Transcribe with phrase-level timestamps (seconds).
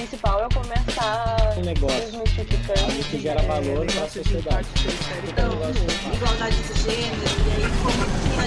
[0.00, 2.00] principal é começar um negócio.
[2.00, 3.04] desmistificando.
[3.10, 4.66] Que gera valor para a sociedade.
[5.28, 5.52] Então,
[6.14, 7.12] igualdade de gênero,
[7.46, 8.46] e aí como que a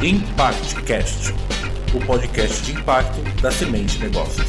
[0.00, 1.32] gente ImpactCast,
[1.94, 4.48] o podcast de impacto da Semente Negócios.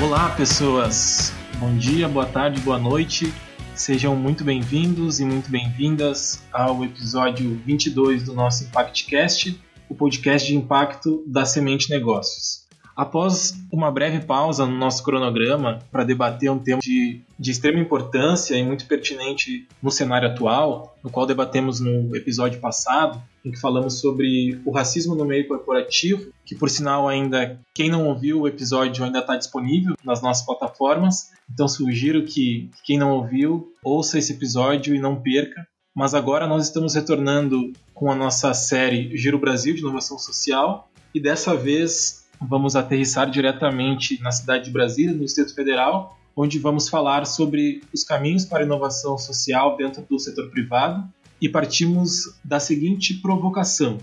[0.00, 1.39] Olá, pessoas.
[1.60, 3.30] Bom dia, boa tarde, boa noite.
[3.74, 10.56] Sejam muito bem-vindos e muito bem-vindas ao episódio 22 do nosso ImpactCast, o podcast de
[10.56, 12.59] impacto da Semente Negócios.
[13.00, 18.54] Após uma breve pausa no nosso cronograma para debater um tema de, de extrema importância
[18.54, 24.00] e muito pertinente no cenário atual, no qual debatemos no episódio passado, em que falamos
[24.00, 29.02] sobre o racismo no meio corporativo, que por sinal ainda, quem não ouviu o episódio
[29.02, 34.94] ainda está disponível nas nossas plataformas, então sugiro que quem não ouviu, ouça esse episódio
[34.94, 35.66] e não perca.
[35.96, 41.18] Mas agora nós estamos retornando com a nossa série Giro Brasil de Inovação Social, e
[41.18, 47.26] dessa vez vamos aterrissar diretamente na cidade de Brasília, no Distrito Federal, onde vamos falar
[47.26, 51.06] sobre os caminhos para inovação social dentro do setor privado
[51.40, 53.98] e partimos da seguinte provocação: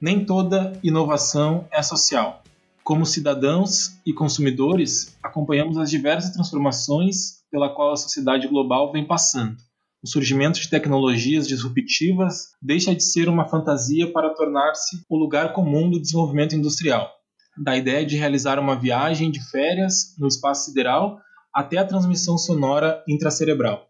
[0.00, 2.42] nem toda inovação é social.
[2.82, 9.56] Como cidadãos e consumidores, acompanhamos as diversas transformações pela qual a sociedade global vem passando.
[10.02, 15.90] O surgimento de tecnologias disruptivas deixa de ser uma fantasia para tornar-se o lugar comum
[15.90, 17.17] do desenvolvimento industrial
[17.62, 21.20] da ideia de realizar uma viagem de férias no espaço sideral
[21.52, 23.88] até a transmissão sonora intracerebral.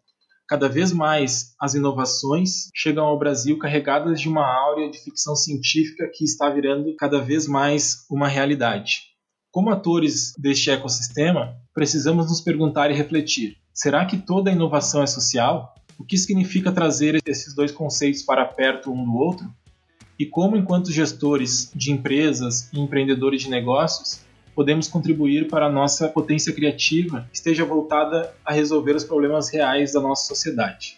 [0.48, 6.10] Cada vez mais as inovações chegam ao Brasil carregadas de uma áurea de ficção científica
[6.10, 9.08] que está virando cada vez mais uma realidade.
[9.50, 15.74] Como atores deste ecossistema, precisamos nos perguntar e refletir: será que toda inovação é social?
[15.98, 19.52] O que significa trazer esses dois conceitos para perto um do outro?
[20.18, 24.20] E como, enquanto gestores de empresas e empreendedores de negócios,
[24.54, 30.00] podemos contribuir para a nossa potência criativa esteja voltada a resolver os problemas reais da
[30.00, 30.96] nossa sociedade.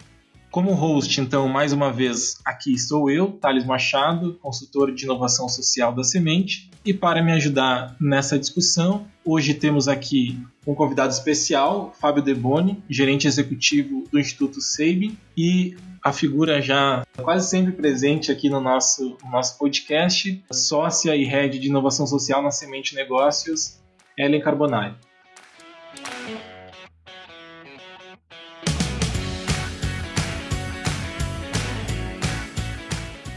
[0.50, 5.94] Como host, então, mais uma vez, aqui estou eu, Thales Machado, consultor de inovação social
[5.94, 10.36] da Semente, e para me ajudar nessa discussão, hoje temos aqui
[10.66, 17.48] um convidado especial, Fábio Deboni, gerente executivo do Instituto Seibin, e a figura já quase
[17.48, 22.50] sempre presente aqui no nosso, no nosso podcast, sócia e head de inovação social na
[22.50, 23.78] Semente Negócios,
[24.16, 24.94] Ellen Carbonari.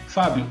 [0.08, 0.46] Fábio,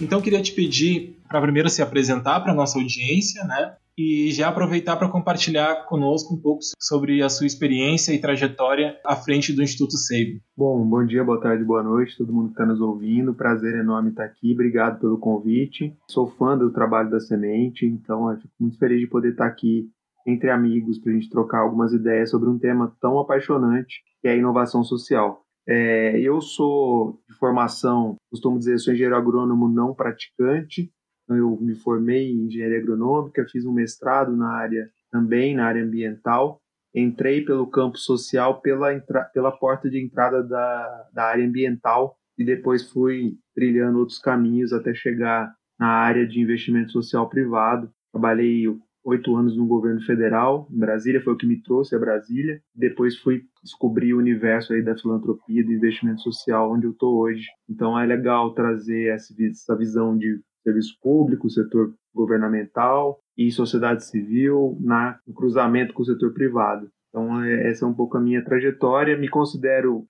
[0.00, 3.76] então queria te pedir para primeiro se apresentar para a nossa audiência, né?
[3.98, 9.16] E já aproveitar para compartilhar conosco um pouco sobre a sua experiência e trajetória à
[9.16, 10.40] frente do Instituto Seibo.
[10.56, 13.34] Bom, bom dia, boa tarde, boa noite, todo mundo que está nos ouvindo.
[13.34, 15.96] Prazer enorme estar aqui, obrigado pelo convite.
[16.08, 19.90] Sou fã do trabalho da Semente, então fico muito feliz de poder estar aqui
[20.24, 24.30] entre amigos para a gente trocar algumas ideias sobre um tema tão apaixonante que é
[24.30, 25.42] a inovação social.
[25.66, 30.90] É, eu sou de formação, costumo dizer, sou engenheiro agrônomo não praticante.
[31.28, 35.84] Então eu me formei em engenharia agronômica, fiz um mestrado na área também na área
[35.84, 36.58] ambiental.
[36.94, 38.98] Entrei pelo campo social pela,
[39.34, 44.94] pela porta de entrada da, da área ambiental e depois fui trilhando outros caminhos até
[44.94, 47.90] chegar na área de investimento social privado.
[48.10, 48.64] Trabalhei
[49.04, 52.60] oito anos no governo federal, em Brasília, foi o que me trouxe a Brasília.
[52.74, 57.46] Depois fui descobrir o universo aí da filantropia, do investimento social, onde eu estou hoje.
[57.68, 65.18] Então é legal trazer essa visão de serviço público, setor governamental e sociedade civil na,
[65.26, 66.88] no cruzamento com o setor privado.
[67.08, 69.16] Então, é, essa é um pouco a minha trajetória.
[69.16, 70.06] Me considero,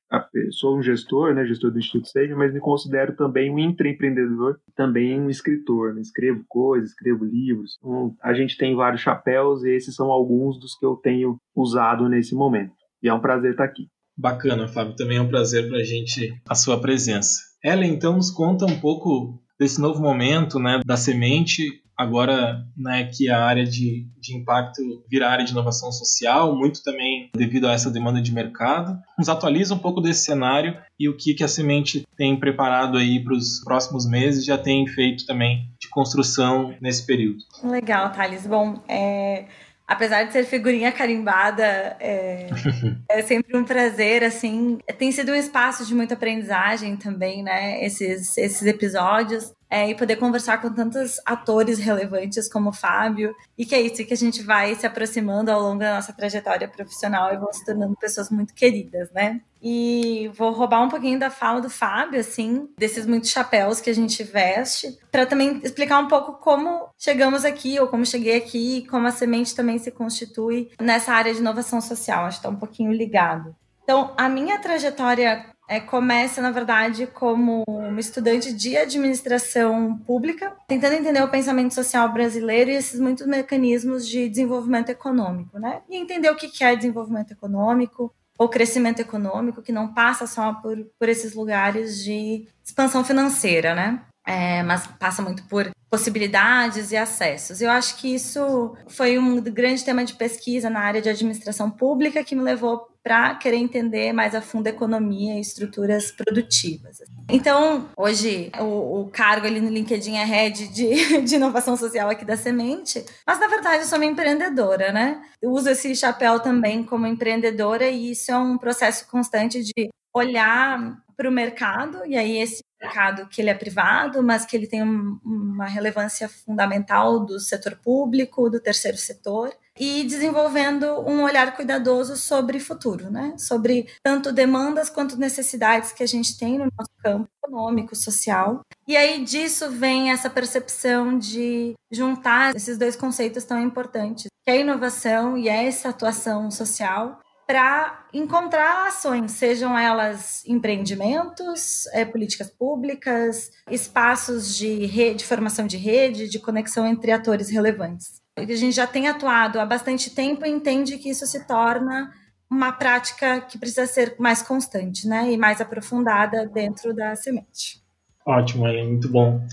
[0.50, 5.20] sou um gestor, né, gestor do Instituto Sage, mas me considero também um intraempreendedor, também
[5.20, 5.94] um escritor.
[5.94, 6.00] Né?
[6.00, 7.78] Escrevo coisas, escrevo livros.
[7.78, 12.08] Então, a gente tem vários chapéus e esses são alguns dos que eu tenho usado
[12.08, 12.72] nesse momento.
[13.02, 13.86] E é um prazer estar aqui.
[14.16, 14.96] Bacana, Fábio.
[14.96, 17.38] Também é um prazer para a gente a sua presença.
[17.62, 23.28] Ellen, então nos conta um pouco desse novo momento né, da semente agora né, que
[23.28, 27.90] a área de, de impacto vira área de inovação social, muito também devido a essa
[27.90, 28.96] demanda de mercado.
[29.18, 33.18] Nos atualiza um pouco desse cenário e o que, que a Semente tem preparado aí
[33.22, 37.38] para os próximos meses, já tem feito também de construção nesse período.
[37.64, 38.46] Legal, Thales.
[38.46, 39.46] Bom, é
[39.88, 41.64] apesar de ser figurinha carimbada,
[41.98, 42.48] é,
[43.08, 44.78] é, sempre um prazer, assim.
[44.98, 47.82] Tem sido um espaço de muita aprendizagem também, né?
[47.82, 49.52] Esses, esses episódios.
[49.70, 54.04] é, e poder conversar com tantos atores relevantes como o Fábio, e que é isso
[54.04, 57.64] que a gente vai se aproximando ao longo da nossa trajetória profissional e vão se
[57.64, 59.40] tornando pessoas muito queridas, né?
[59.62, 63.94] E vou roubar um pouquinho da fala do Fábio, assim, desses muitos chapéus que a
[63.94, 69.06] gente veste, para também explicar um pouco como chegamos aqui, ou como cheguei aqui, como
[69.06, 72.24] a semente também se constitui nessa área de inovação social.
[72.24, 73.54] Acho que está um pouquinho ligado.
[73.82, 80.94] Então, a minha trajetória é, começa, na verdade, como uma estudante de administração pública, tentando
[80.94, 85.82] entender o pensamento social brasileiro e esses muitos mecanismos de desenvolvimento econômico, né?
[85.88, 90.78] E entender o que é desenvolvimento econômico ou crescimento econômico, que não passa só por,
[90.98, 94.00] por esses lugares de expansão financeira, né?
[94.24, 97.60] É, mas passa muito por possibilidades e acessos.
[97.60, 102.22] Eu acho que isso foi um grande tema de pesquisa na área de administração pública
[102.22, 106.98] que me levou para querer entender mais a fundo a economia e estruturas produtivas.
[107.26, 112.22] Então, hoje, o, o, cargo ali no LinkedIn é head de, de inovação social aqui
[112.22, 115.22] da Semente, mas na verdade eu sou uma empreendedora, né?
[115.40, 121.02] Eu uso esse chapéu também como empreendedora e isso é um processo constante de olhar
[121.16, 124.82] para o mercado, e aí esse mercado que ele é privado, mas que ele tem
[124.82, 132.16] um, uma relevância fundamental do setor público, do terceiro setor, e desenvolvendo um olhar cuidadoso
[132.16, 133.34] sobre futuro, né?
[133.38, 138.60] Sobre tanto demandas quanto necessidades que a gente tem no nosso campo econômico, social.
[138.86, 144.54] E aí disso vem essa percepção de juntar esses dois conceitos tão importantes, que é
[144.54, 152.50] a inovação e é essa atuação social, para encontrar ações, sejam elas empreendimentos, é, políticas
[152.50, 158.20] públicas, espaços de rede, de formação de rede, de conexão entre atores relevantes.
[158.42, 162.12] A gente já tem atuado há bastante tempo e entende que isso se torna
[162.50, 167.82] uma prática que precisa ser mais constante né, e mais aprofundada dentro da semente.
[168.26, 169.46] Ótimo, é muito bom.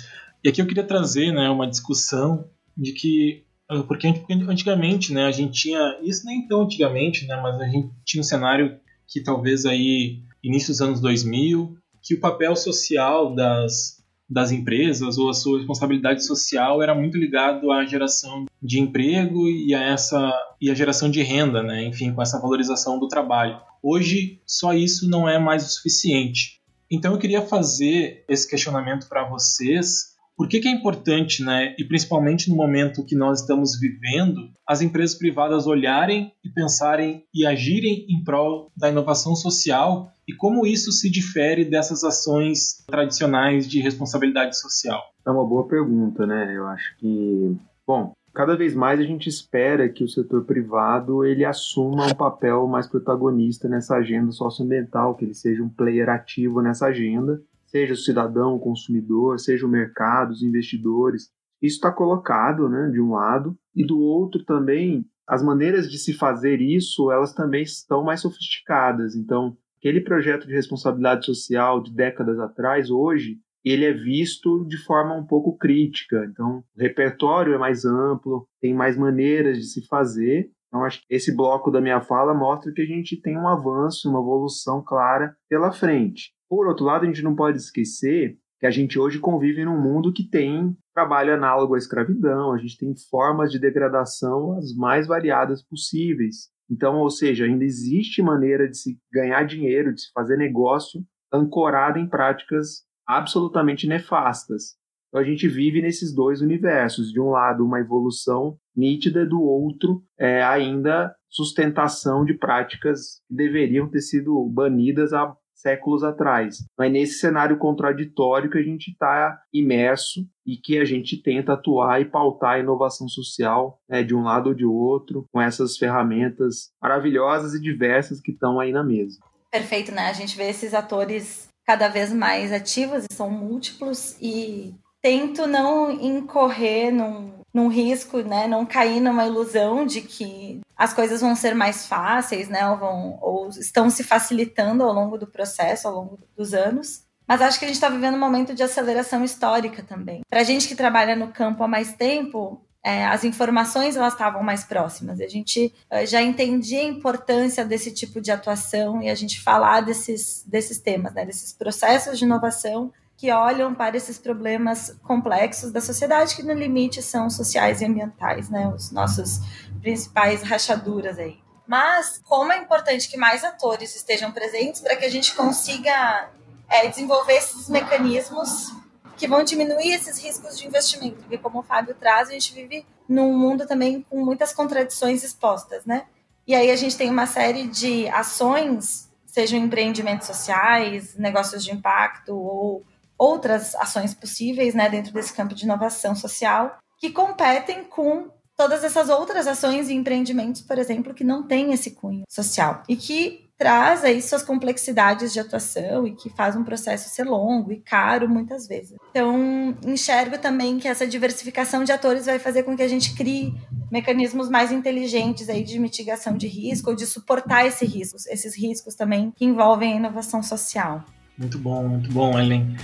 [0.43, 3.45] E aqui eu queria trazer né, uma discussão de que
[3.87, 4.07] porque
[4.47, 8.23] antigamente, né, a gente tinha isso nem tão antigamente, né, mas a gente tinha um
[8.23, 13.94] cenário que talvez aí início dos anos 2000, que o papel social das
[14.29, 19.73] das empresas ou a sua responsabilidade social era muito ligado à geração de emprego e
[19.73, 21.85] a essa e a geração de renda, né?
[21.85, 23.59] Enfim, com essa valorização do trabalho.
[23.83, 26.59] Hoje só isso não é mais o suficiente.
[26.89, 31.85] Então eu queria fazer esse questionamento para vocês por que, que, é importante, né, e
[31.85, 38.05] principalmente no momento que nós estamos vivendo, as empresas privadas olharem e pensarem e agirem
[38.09, 44.59] em prol da inovação social e como isso se difere dessas ações tradicionais de responsabilidade
[44.59, 45.01] social?
[45.25, 46.55] É uma boa pergunta, né?
[46.55, 51.45] Eu acho que, bom, cada vez mais a gente espera que o setor privado ele
[51.45, 56.87] assuma um papel mais protagonista nessa agenda socioambiental, que ele seja um player ativo nessa
[56.87, 57.41] agenda
[57.75, 61.29] seja o cidadão, o consumidor, seja o mercado, os investidores.
[61.61, 66.13] Isso está colocado, né, de um lado, e do outro também as maneiras de se
[66.13, 69.15] fazer isso, elas também estão mais sofisticadas.
[69.15, 75.15] Então, aquele projeto de responsabilidade social de décadas atrás, hoje, ele é visto de forma
[75.15, 76.27] um pouco crítica.
[76.31, 80.51] Então, o repertório é mais amplo, tem mais maneiras de se fazer.
[80.67, 84.09] Então, acho que esse bloco da minha fala mostra que a gente tem um avanço,
[84.09, 86.31] uma evolução clara pela frente.
[86.47, 90.13] Por outro lado, a gente não pode esquecer que a gente hoje convive num mundo
[90.13, 95.61] que tem trabalho análogo à escravidão, a gente tem formas de degradação as mais variadas
[95.61, 96.49] possíveis.
[96.69, 101.99] Então, ou seja, ainda existe maneira de se ganhar dinheiro, de se fazer negócio ancorada
[101.99, 104.75] em práticas absolutamente nefastas.
[105.09, 107.11] Então, a gente vive nesses dois universos.
[107.11, 113.89] De um lado, uma evolução nítida, do outro, é, ainda sustentação de práticas que deveriam
[113.89, 116.57] ter sido banidas há séculos atrás.
[116.77, 122.01] Mas nesse cenário contraditório que a gente está imerso e que a gente tenta atuar
[122.01, 126.69] e pautar a inovação social né, de um lado ou de outro, com essas ferramentas
[126.81, 129.17] maravilhosas e diversas que estão aí na mesa.
[129.51, 130.09] Perfeito, né?
[130.09, 135.89] A gente vê esses atores cada vez mais ativos e são múltiplos e tento não
[135.89, 141.55] incorrer num num risco, né, não cair numa ilusão de que as coisas vão ser
[141.55, 146.19] mais fáceis, né, ou, vão, ou estão se facilitando ao longo do processo, ao longo
[146.35, 147.05] dos anos.
[147.25, 150.19] Mas acho que a gente está vivendo um momento de aceleração histórica também.
[150.29, 154.43] Para a gente que trabalha no campo há mais tempo, é, as informações elas estavam
[154.43, 155.21] mais próximas.
[155.21, 159.79] A gente é, já entendia a importância desse tipo de atuação e a gente falar
[159.79, 165.79] desses, desses temas, né, desses processos de inovação que olham para esses problemas complexos da
[165.79, 168.67] sociedade, que no limite são sociais e ambientais, né?
[168.67, 169.39] Os nossos
[169.81, 171.39] principais rachaduras aí.
[171.67, 176.29] Mas como é importante que mais atores estejam presentes para que a gente consiga
[176.69, 178.73] é, desenvolver esses mecanismos
[179.17, 181.17] que vão diminuir esses riscos de investimento.
[181.17, 185.85] Porque, como o Fábio traz, a gente vive num mundo também com muitas contradições expostas,
[185.85, 186.05] né?
[186.45, 192.35] E aí a gente tem uma série de ações, sejam empreendimentos sociais, negócios de impacto
[192.35, 192.85] ou
[193.17, 199.09] outras ações possíveis, né, dentro desse campo de inovação social, que competem com todas essas
[199.09, 204.03] outras ações e empreendimentos, por exemplo, que não têm esse cunho social e que traz
[204.03, 208.67] aí suas complexidades de atuação e que faz um processo ser longo e caro muitas
[208.67, 208.97] vezes.
[209.11, 213.53] Então, enxergo também que essa diversificação de atores vai fazer com que a gente crie
[213.89, 218.93] mecanismos mais inteligentes aí de mitigação de risco ou de suportar esses riscos, esses riscos
[218.93, 221.05] também que envolvem a inovação social.
[221.37, 222.77] Muito bom, muito bom, Ellen.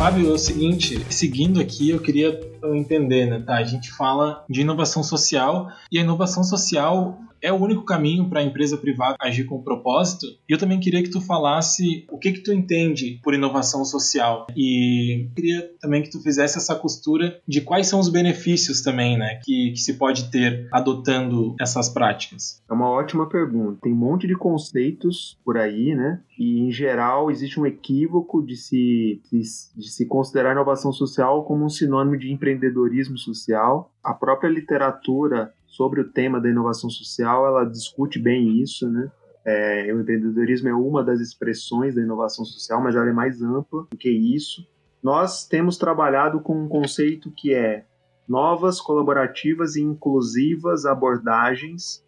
[0.00, 2.40] Fábio, é o seguinte, seguindo aqui, eu queria
[2.72, 3.58] entender, né, tá?
[3.58, 8.40] A gente fala de inovação social e a inovação social é o único caminho para
[8.40, 10.26] a empresa privada agir com propósito.
[10.48, 14.46] E eu também queria que tu falasse o que que tu entende por inovação social
[14.56, 19.40] e queria também que tu fizesse essa costura de quais são os benefícios também, né,
[19.44, 22.62] que, que se pode ter adotando essas práticas.
[22.68, 23.80] É uma ótima pergunta.
[23.82, 26.20] Tem um monte de conceitos por aí, né?
[26.38, 29.40] E em geral existe um equívoco de se, de,
[29.76, 33.92] de se considerar inovação social como um sinônimo de empreendedorismo social.
[34.02, 39.10] A própria literatura sobre o tema da inovação social, ela discute bem isso, né?
[39.42, 43.86] É, o empreendedorismo é uma das expressões da inovação social, mas ela é mais ampla
[43.90, 44.68] do que isso.
[45.02, 47.86] Nós temos trabalhado com um conceito que é
[48.28, 52.04] novas, colaborativas e inclusivas abordagens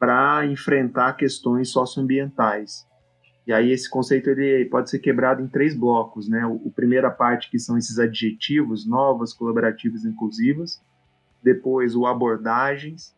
[0.00, 2.84] para enfrentar questões socioambientais.
[3.46, 6.44] E aí esse conceito ele pode ser quebrado em três blocos, né?
[6.44, 10.82] O, o primeira parte que são esses adjetivos, novas, colaborativas inclusivas
[11.42, 13.14] depois o abordagens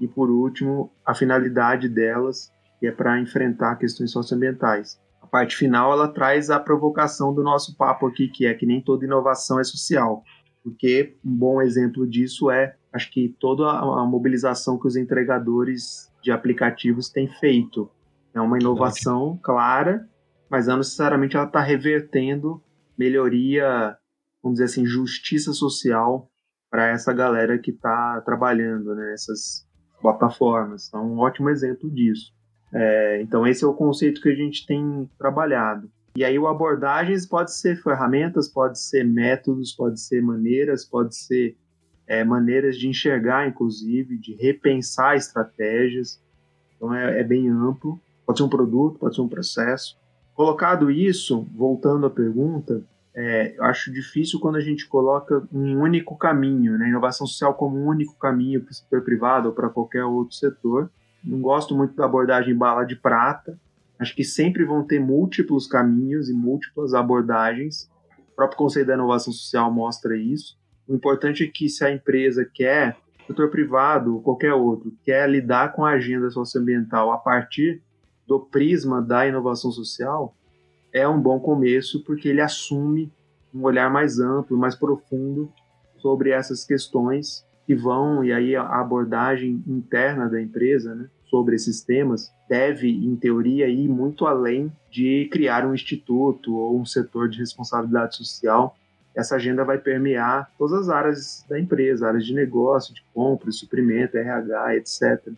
[0.00, 5.00] e por último a finalidade delas, que é para enfrentar questões socioambientais.
[5.20, 8.80] A parte final ela traz a provocação do nosso papo aqui, que é que nem
[8.80, 10.22] toda inovação é social,
[10.62, 16.30] porque um bom exemplo disso é, acho que toda a mobilização que os entregadores de
[16.30, 17.90] aplicativos têm feito.
[18.34, 20.08] É uma inovação clara,
[20.50, 22.62] mas não necessariamente ela está revertendo
[22.98, 23.96] melhoria,
[24.42, 26.30] vamos dizer assim, justiça social
[26.70, 30.88] para essa galera que está trabalhando nessas né, plataformas.
[30.88, 32.32] Então, um ótimo exemplo disso.
[32.72, 35.90] É, então, esse é o conceito que a gente tem trabalhado.
[36.16, 41.56] E aí, o abordagens pode ser ferramentas, pode ser métodos, pode ser maneiras, pode ser
[42.06, 46.22] é, maneiras de enxergar, inclusive, de repensar estratégias.
[46.76, 48.00] Então, é, é bem amplo.
[48.24, 49.96] Pode ser um produto, pode ser um processo.
[50.34, 52.82] Colocado isso, voltando à pergunta,
[53.18, 56.86] é, eu acho difícil quando a gente coloca um único caminho, né?
[56.86, 60.90] inovação social como um único caminho para o setor privado ou para qualquer outro setor.
[61.24, 63.58] Não gosto muito da abordagem bala de prata.
[63.98, 67.90] Acho que sempre vão ter múltiplos caminhos e múltiplas abordagens.
[68.32, 70.58] O próprio conceito da inovação social mostra isso.
[70.86, 75.72] O importante é que se a empresa quer, setor privado ou qualquer outro, quer lidar
[75.72, 77.80] com a agenda socioambiental a partir
[78.26, 80.36] do prisma da inovação social,
[80.92, 83.12] é um bom começo porque ele assume
[83.54, 85.50] um olhar mais amplo, mais profundo
[85.98, 91.82] sobre essas questões que vão, e aí a abordagem interna da empresa né, sobre esses
[91.82, 97.38] temas deve, em teoria, ir muito além de criar um instituto ou um setor de
[97.38, 98.76] responsabilidade social.
[99.16, 104.16] Essa agenda vai permear todas as áreas da empresa, áreas de negócio, de compra, suprimento,
[104.16, 105.32] RH, etc.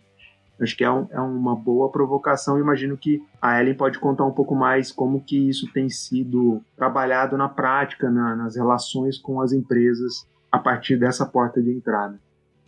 [0.61, 2.59] Acho que é, um, é uma boa provocação.
[2.59, 7.37] Imagino que a Ellen pode contar um pouco mais como que isso tem sido trabalhado
[7.37, 12.19] na prática, na, nas relações com as empresas a partir dessa porta de entrada.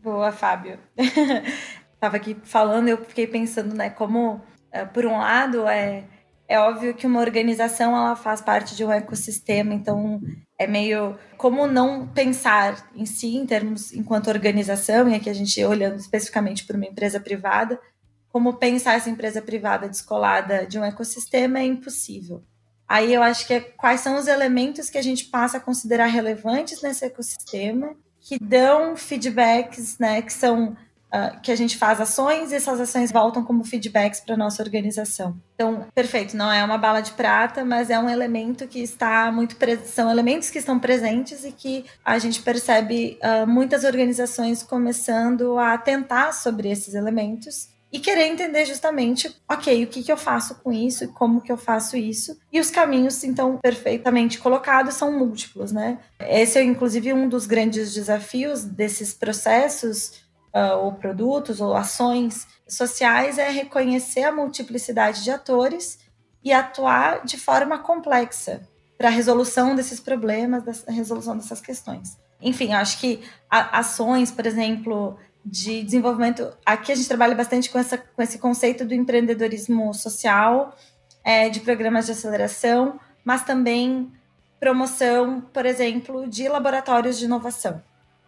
[0.02, 0.80] Boa, Fábio.
[1.94, 6.06] Estava aqui falando, eu fiquei pensando, né, como, é, por um lado, é,
[6.52, 10.22] é óbvio que uma organização ela faz parte de um ecossistema, então
[10.60, 15.64] é meio como não pensar em si em termos enquanto organização, e aqui a gente
[15.64, 17.80] olhando especificamente para uma empresa privada,
[18.28, 22.44] como pensar essa empresa privada descolada de um ecossistema é impossível.
[22.86, 26.08] Aí eu acho que é quais são os elementos que a gente passa a considerar
[26.08, 30.76] relevantes nesse ecossistema, que dão feedbacks, né, que são
[31.14, 35.36] uh, que a gente faz ações e essas ações voltam como feedbacks para nossa organização.
[35.56, 39.56] Então, perfeito, não é uma bala de prata, mas é um elemento que está muito
[39.86, 45.74] são elementos que estão presentes e que a gente percebe uh, muitas organizações começando a
[45.74, 50.72] atentar sobre esses elementos e querer entender justamente, ok, o que, que eu faço com
[50.72, 52.40] isso como que eu faço isso.
[52.52, 56.00] E os caminhos, então, perfeitamente colocados, são múltiplos, né?
[56.20, 60.22] Esse é, inclusive, um dos grandes desafios desses processos,
[60.54, 66.00] uh, ou produtos, ou ações sociais, é reconhecer a multiplicidade de atores
[66.44, 68.62] e atuar de forma complexa
[68.98, 72.18] para a resolução desses problemas, da resolução dessas questões.
[72.42, 76.52] Enfim, acho que ações, por exemplo, de desenvolvimento.
[76.66, 80.76] Aqui a gente trabalha bastante com, essa, com esse conceito do empreendedorismo social,
[81.24, 84.12] é, de programas de aceleração, mas também
[84.60, 87.82] promoção, por exemplo, de laboratórios de inovação.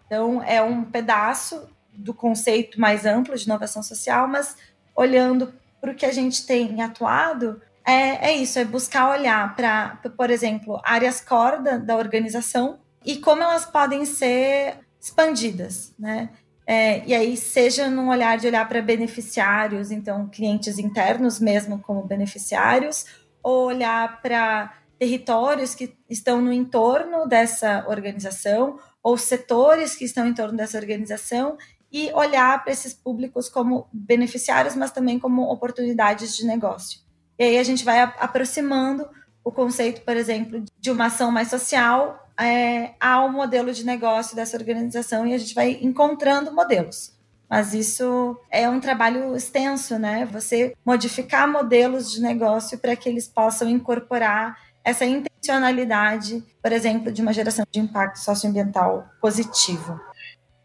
[0.06, 4.56] Então, é um pedaço do conceito mais amplo de inovação social, mas
[4.96, 10.00] olhando para o que a gente tem atuado, é, é isso, é buscar olhar para,
[10.16, 16.30] por exemplo, áreas core da, da organização e como elas podem ser expandidas, né?
[16.66, 22.04] É, e aí, seja num olhar de olhar para beneficiários, então clientes internos mesmo como
[22.04, 23.06] beneficiários,
[23.44, 30.34] ou olhar para territórios que estão no entorno dessa organização, ou setores que estão em
[30.34, 31.58] torno dessa organização,
[31.94, 37.00] e olhar para esses públicos como beneficiários, mas também como oportunidades de negócio.
[37.38, 39.08] E aí a gente vai aproximando
[39.44, 44.58] o conceito, por exemplo, de uma ação mais social é, ao modelo de negócio dessa
[44.58, 47.14] organização e a gente vai encontrando modelos.
[47.48, 50.26] Mas isso é um trabalho extenso, né?
[50.32, 57.22] Você modificar modelos de negócio para que eles possam incorporar essa intencionalidade, por exemplo, de
[57.22, 60.00] uma geração de impacto socioambiental positivo.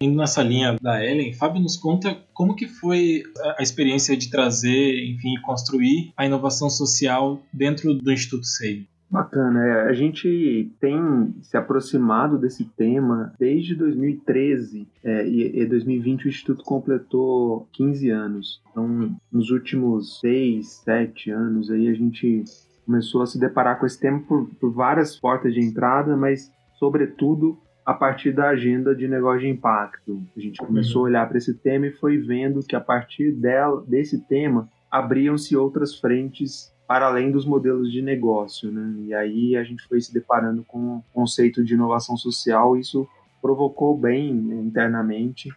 [0.00, 3.24] Indo nessa linha da Ellen, Fábio nos conta como que foi
[3.58, 8.86] a experiência de trazer, enfim, construir a inovação social dentro do Instituto SEI.
[9.10, 16.26] Bacana, é, a gente tem se aproximado desse tema desde 2013 é, e, e 2020
[16.26, 18.62] o Instituto completou 15 anos.
[18.70, 22.44] Então, nos últimos 6, 7 anos aí a gente
[22.84, 27.58] começou a se deparar com esse tema por, por várias portas de entrada, mas sobretudo
[27.88, 30.22] a partir da agenda de negócio de impacto.
[30.36, 33.82] A gente começou a olhar para esse tema e foi vendo que a partir dela,
[33.88, 38.94] desse tema abriam-se outras frentes para além dos modelos de negócio, né?
[39.06, 43.08] E aí a gente foi se deparando com o conceito de inovação social, isso
[43.40, 45.50] provocou bem né, internamente,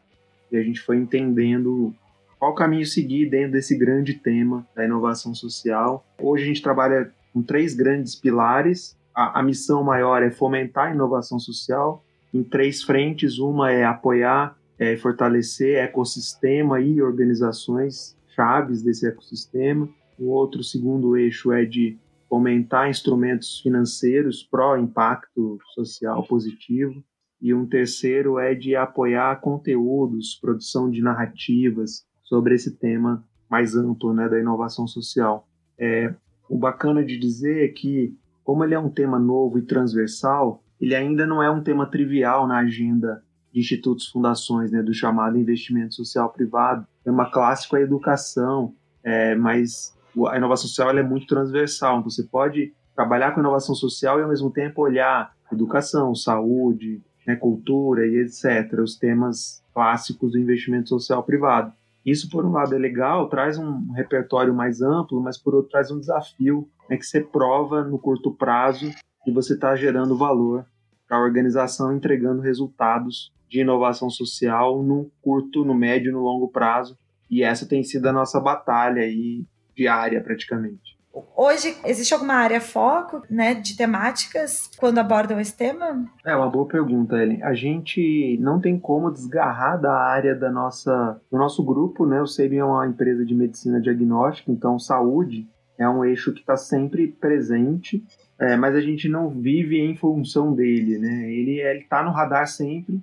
[0.50, 1.94] e a gente foi entendendo
[2.40, 6.06] qual caminho seguir dentro desse grande tema da inovação social.
[6.18, 8.96] Hoje a gente trabalha com três grandes pilares.
[9.14, 12.02] A, a missão maior é fomentar a inovação social
[12.34, 13.40] em três frentes.
[13.40, 19.88] Uma é apoiar é, fortalecer ecossistema e organizações chaves desse ecossistema.
[20.18, 21.98] O outro segundo eixo é de
[22.30, 27.04] fomentar instrumentos financeiros pró-impacto social positivo.
[27.42, 34.14] E um terceiro é de apoiar conteúdos, produção de narrativas sobre esse tema mais amplo
[34.14, 35.48] né, da inovação social.
[35.78, 36.14] É,
[36.48, 40.96] o bacana de dizer é que, como ele é um tema novo e transversal, ele
[40.96, 45.94] ainda não é um tema trivial na agenda de institutos, fundações, né, do chamado investimento
[45.94, 46.88] social privado.
[47.02, 49.96] O tema clássico é a educação, é, mas
[50.28, 52.00] a inovação social é muito transversal.
[52.00, 57.36] Então, você pode trabalhar com inovação social e, ao mesmo tempo, olhar educação, saúde, né,
[57.36, 61.72] cultura e etc., os temas clássicos do investimento social privado.
[62.04, 65.92] Isso, por um lado, é legal, traz um repertório mais amplo, mas, por outro, traz
[65.92, 68.92] um desafio né, que você prova no curto prazo
[69.24, 70.66] que você está gerando valor
[71.12, 76.48] para a organização, entregando resultados de inovação social no curto, no médio e no longo
[76.48, 76.98] prazo.
[77.30, 79.44] E essa tem sido a nossa batalha aí
[79.76, 80.98] diária praticamente.
[81.36, 86.06] Hoje, existe alguma área foco, né, de temáticas quando abordam esse tema?
[86.26, 87.44] É uma boa pergunta, Ellen.
[87.44, 92.22] A gente não tem como desgarrar da área da nossa, do nosso grupo, né?
[92.22, 95.46] O SEBIN é uma empresa de medicina diagnóstica, então saúde
[95.78, 98.02] é um eixo que está sempre presente,
[98.42, 101.32] é, mas a gente não vive em função dele, né?
[101.32, 103.00] Ele está no radar sempre.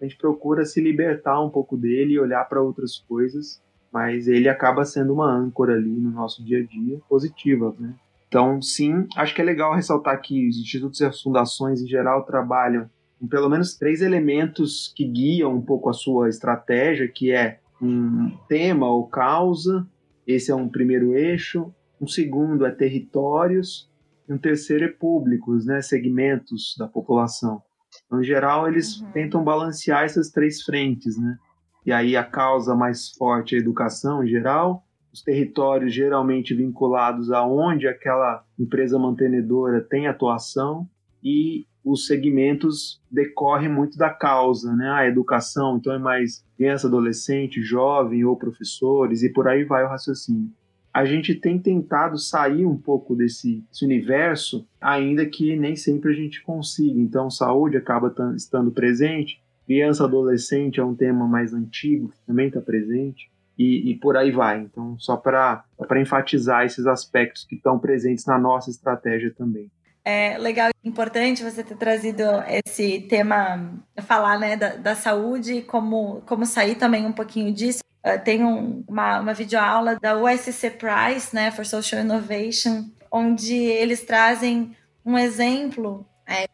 [0.00, 3.60] A gente procura se libertar um pouco dele e olhar para outras coisas
[3.92, 7.94] mas ele acaba sendo uma âncora ali no nosso dia a dia positiva, né?
[8.26, 12.24] Então, sim, acho que é legal ressaltar que os institutos e as fundações em geral
[12.24, 12.88] trabalham
[13.20, 18.34] com pelo menos três elementos que guiam um pouco a sua estratégia, que é um
[18.48, 19.86] tema ou causa,
[20.26, 23.90] esse é um primeiro eixo, um segundo é territórios,
[24.28, 27.62] e um terceiro é públicos, né, segmentos da população.
[28.06, 29.10] Então, em geral, eles uhum.
[29.12, 31.36] tentam balancear essas três frentes, né?
[31.84, 37.30] e aí a causa mais forte é a educação em geral, os territórios geralmente vinculados
[37.30, 40.88] aonde aquela empresa mantenedora tem atuação
[41.22, 44.88] e os segmentos decorrem muito da causa, né?
[44.90, 49.88] A educação, então é mais criança, adolescente, jovem ou professores, e por aí vai o
[49.88, 50.50] raciocínio.
[50.92, 56.14] A gente tem tentado sair um pouco desse, desse universo, ainda que nem sempre a
[56.14, 57.00] gente consiga.
[57.00, 62.60] Então, saúde acaba estando presente, criança, adolescente é um tema mais antigo, que também está
[62.60, 64.60] presente, e, e, por aí vai.
[64.60, 65.64] Então, só para
[65.96, 69.70] enfatizar esses aspectos que estão presentes na nossa estratégia também.
[70.04, 73.72] É legal, importante você ter trazido esse tema,
[74.04, 77.80] falar né, da, da saúde, como, como sair também um pouquinho disso.
[78.04, 84.02] Uh, tem um, uma, uma videoaula da USC Prize, né, for Social Innovation, onde eles
[84.02, 86.48] trazem um exemplo é,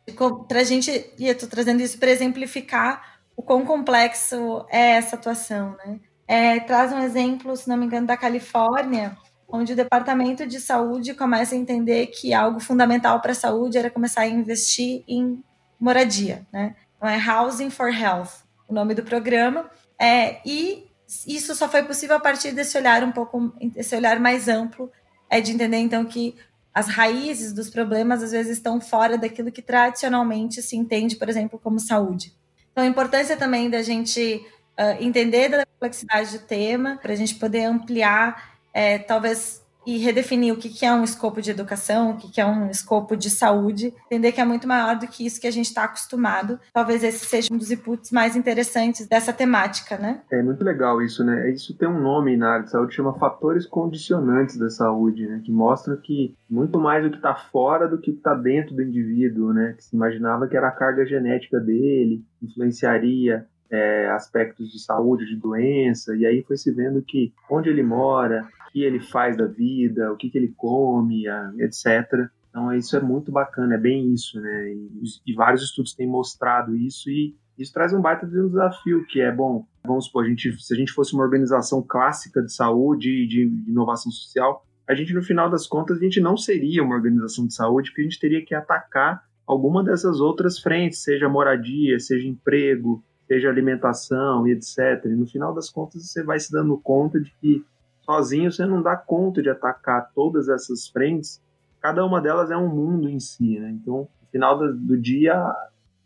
[0.47, 5.17] para a gente, e eu estou trazendo isso para exemplificar o quão complexo é essa
[5.17, 6.01] atuação, né?
[6.27, 9.17] É, traz um exemplo, se não me engano, da Califórnia,
[9.49, 13.91] onde o departamento de saúde começa a entender que algo fundamental para a saúde era
[13.91, 15.43] começar a investir em
[15.81, 16.77] moradia, né?
[16.97, 19.71] Então é Housing for Health, o nome do programa.
[19.99, 20.87] É, e
[21.27, 24.91] isso só foi possível a partir desse olhar um pouco, esse olhar mais amplo,
[25.31, 26.37] é de entender então que
[26.75, 31.59] as raízes dos problemas às vezes estão fora daquilo que tradicionalmente se entende, por exemplo,
[31.59, 32.35] como saúde.
[32.71, 34.47] Então a importância também da gente
[34.79, 40.53] uh, entender da complexidade do tema, para a gente poder ampliar é, talvez e redefinir
[40.53, 44.33] o que, é um escopo de educação, o que, é um escopo de saúde, entender
[44.33, 46.61] que é muito maior do que isso que a gente está acostumado.
[46.75, 50.21] Talvez esse seja um dos inputs mais interessantes dessa temática, né?
[50.31, 51.51] É muito legal isso, né?
[51.51, 55.41] Isso tem um nome na área de saúde, chama fatores condicionantes da saúde, né?
[55.43, 59.55] Que mostra que muito mais o que está fora do que está dentro do indivíduo,
[59.55, 59.73] né?
[59.77, 65.37] Que se imaginava que era a carga genética dele, influenciaria é, aspectos de saúde, de
[65.37, 70.13] doença, e aí foi se vendo que onde ele mora, que ele faz da vida,
[70.13, 71.25] o que, que ele come,
[71.59, 72.29] etc.
[72.49, 74.73] Então isso é muito bacana, é bem isso, né?
[74.73, 79.05] E, e, vários estudos têm mostrado isso e isso traz um baita de um desafio,
[79.07, 82.53] que é, bom, vamos supor, a gente, se a gente fosse uma organização clássica de
[82.53, 86.85] saúde e de inovação social, a gente, no final das contas, a gente não seria
[86.85, 91.29] uma organização de saúde, porque a gente teria que atacar alguma dessas outras frentes, seja
[91.29, 95.05] moradia, seja emprego, seja alimentação e etc.
[95.07, 97.65] E no final das contas você vai se dando conta de que
[98.09, 101.43] sozinho você não dá conta de atacar todas essas frentes.
[101.79, 103.71] Cada uma delas é um mundo em si, né?
[103.71, 105.55] Então, no final do dia,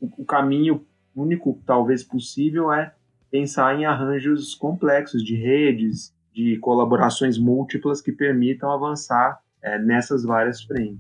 [0.01, 0.85] o caminho
[1.15, 2.93] único talvez possível é
[3.31, 10.61] pensar em arranjos complexos de redes, de colaborações múltiplas que permitam avançar é, nessas várias
[10.61, 10.99] frentes.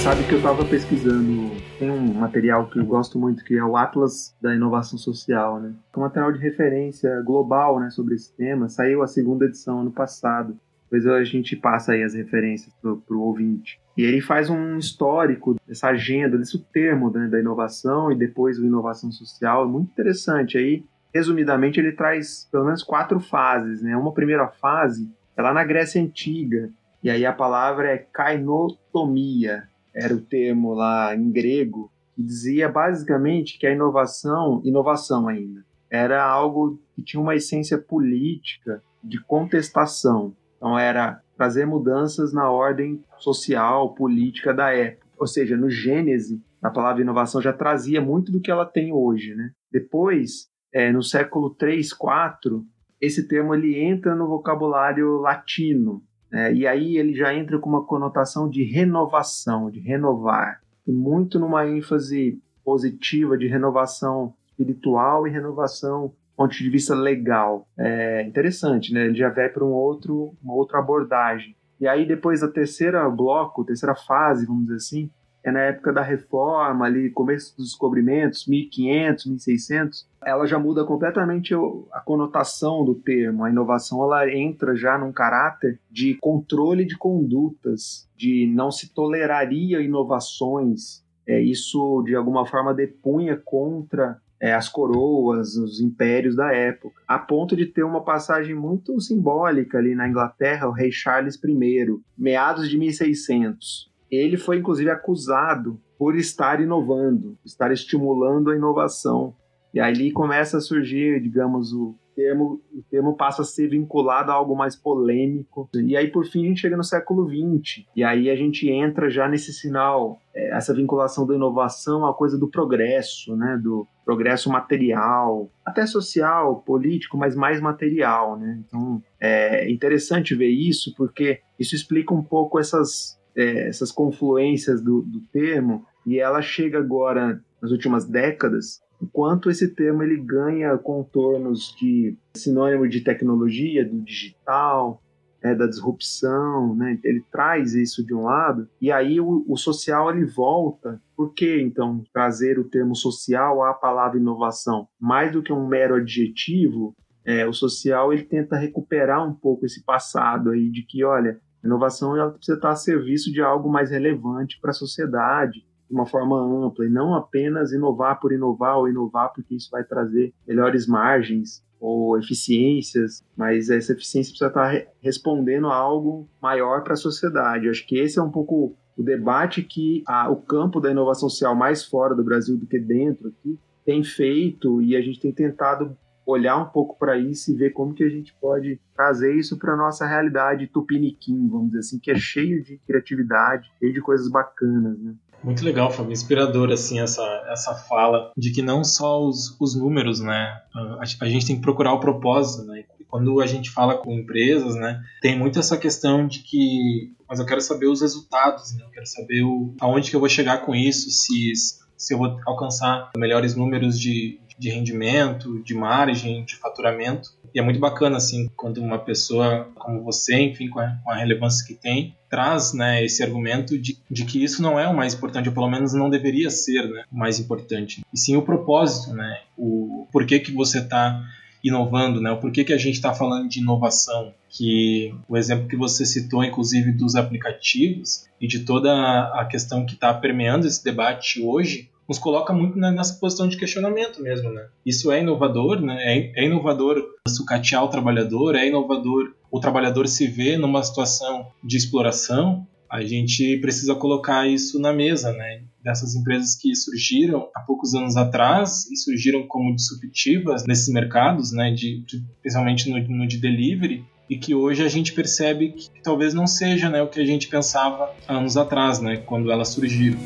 [0.00, 3.74] sabe que eu estava pesquisando, tem um material que eu gosto muito, que é o
[3.74, 5.72] Atlas da Inovação Social, né?
[5.94, 8.68] É um material de referência global, né, sobre esse tema.
[8.68, 10.54] Saiu a segunda edição ano passado.
[10.84, 13.80] Depois a gente passa aí as referências pro, pro ouvinte.
[13.96, 18.66] E ele faz um histórico dessa agenda, desse termo né, da inovação e depois o
[18.66, 19.64] inovação social.
[19.64, 20.58] É muito interessante.
[20.58, 23.96] Aí, resumidamente, ele traz pelo menos quatro fases, né?
[23.96, 26.68] Uma primeira fase é lá na Grécia Antiga,
[27.02, 29.62] e aí a palavra é kainotomia,
[29.94, 36.24] era o termo lá em grego, que dizia basicamente que a inovação, inovação ainda, era
[36.24, 40.34] algo que tinha uma essência política de contestação.
[40.56, 45.06] Então era trazer mudanças na ordem social, política da época.
[45.18, 49.34] Ou seja, no Gênese, a palavra inovação já trazia muito do que ela tem hoje.
[49.34, 49.50] Né?
[49.72, 52.64] Depois, é, no século 3, 4,
[53.00, 57.84] esse termo ele entra no vocabulário latino, é, e aí ele já entra com uma
[57.84, 66.12] conotação de renovação, de renovar, e muito numa ênfase positiva de renovação espiritual e renovação
[66.40, 67.68] ponto de vista legal.
[67.78, 69.04] É interessante, né?
[69.04, 71.54] Ele já vai para um outro, uma outra abordagem.
[71.78, 75.10] E aí depois a terceira bloco, terceira fase, vamos dizer assim,
[75.42, 81.54] é na época da reforma, ali, começo dos descobrimentos, 1500, 1600, ela já muda completamente
[81.92, 83.44] a conotação do termo.
[83.44, 89.80] A inovação ela entra já num caráter de controle de condutas, de não se toleraria
[89.80, 91.02] inovações.
[91.26, 97.18] É, isso, de alguma forma, depunha contra é, as coroas, os impérios da época, a
[97.18, 102.68] ponto de ter uma passagem muito simbólica ali na Inglaterra, o rei Charles I, meados
[102.68, 109.34] de 1600 ele foi inclusive acusado por estar inovando, estar estimulando a inovação.
[109.72, 114.34] E ali começa a surgir, digamos, o termo, o termo passa a ser vinculado a
[114.34, 115.68] algo mais polêmico.
[115.74, 117.84] E aí, por fim, a gente chega no século XX.
[117.94, 122.38] E aí a gente entra já nesse sinal, é, essa vinculação da inovação à coisa
[122.38, 123.58] do progresso, né?
[123.62, 128.60] Do progresso material, até social, político, mas mais material, né?
[128.66, 135.02] Então, É interessante ver isso, porque isso explica um pouco essas, é, essas confluências do,
[135.02, 141.74] do termo, e ela chega agora, nas últimas décadas, enquanto esse termo ele ganha contornos
[141.78, 145.02] de sinônimo de tecnologia, do digital,
[145.42, 146.98] é, da disrupção, né?
[147.02, 151.00] ele traz isso de um lado, e aí o, o, social ele volta.
[151.16, 154.86] Por que então trazer o termo social à palavra inovação?
[155.00, 159.82] Mais do que um mero adjetivo, é, o social ele tenta recuperar um pouco esse
[159.84, 163.90] passado aí de que, olha, a inovação ela precisa estar a serviço de algo mais
[163.90, 168.88] relevante para a sociedade, de uma forma ampla, e não apenas inovar por inovar ou
[168.88, 175.68] inovar porque isso vai trazer melhores margens ou eficiências, mas essa eficiência precisa estar respondendo
[175.68, 177.64] a algo maior para a sociedade.
[177.64, 181.28] Eu acho que esse é um pouco o debate que a, o campo da inovação
[181.28, 185.32] social mais fora do Brasil do que dentro aqui tem feito e a gente tem
[185.32, 185.96] tentado
[186.30, 189.76] olhar um pouco para isso e ver como que a gente pode trazer isso para
[189.76, 194.98] nossa realidade tupiniquim, vamos dizer assim, que é cheio de criatividade, cheio de coisas bacanas,
[194.98, 195.14] né?
[195.42, 200.20] Muito legal, Fábio, inspirador assim essa, essa fala de que não só os, os números,
[200.20, 204.12] né, a, a gente tem que procurar o propósito, né, quando a gente fala com
[204.12, 208.84] empresas, né, tem muito essa questão de que, mas eu quero saber os resultados, né,
[208.84, 211.52] eu quero saber o, aonde que eu vou chegar com isso, se,
[211.96, 217.30] se eu vou alcançar melhores números de, de rendimento, de margem, de faturamento.
[217.54, 221.16] E é muito bacana, assim, quando uma pessoa como você, enfim, com a, com a
[221.16, 225.14] relevância que tem, traz né, esse argumento de, de, que isso não é o mais
[225.14, 228.02] importante, ou pelo menos não deveria ser né, o mais importante.
[228.12, 229.40] E sim o propósito, né?
[229.56, 231.24] O porquê que você está
[231.64, 232.30] inovando, né?
[232.30, 236.44] O porquê que a gente está falando de inovação, que o exemplo que você citou,
[236.44, 238.92] inclusive dos aplicativos e de toda
[239.34, 244.20] a questão que está permeando esse debate hoje, nos coloca muito nessa posição de questionamento
[244.20, 244.66] mesmo, né?
[244.84, 245.96] Isso é inovador, né?
[246.00, 251.76] É, é inovador sucatear o trabalhador, é inovador o trabalhador se ver numa situação de
[251.76, 252.66] exploração.
[252.90, 255.62] A gente precisa colocar isso na mesa, né?
[255.84, 261.70] Dessas empresas que surgiram há poucos anos atrás e surgiram como disruptivas nesses mercados, né?
[261.70, 266.02] De, de principalmente no, no de delivery, e que hoje a gente percebe que, que
[266.02, 270.18] talvez não seja né, o que a gente pensava anos atrás, né, quando elas surgiram.